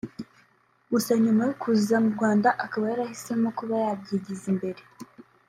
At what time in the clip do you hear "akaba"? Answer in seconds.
2.65-2.85